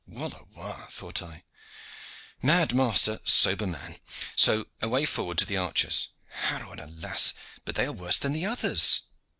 [0.07, 1.43] 'Walawa,' thought I,
[2.41, 3.97] 'mad master, sober man'
[4.35, 6.09] so away forward to the archers.
[6.27, 7.35] Harrow and alas!
[7.65, 9.03] but they were worse than the others."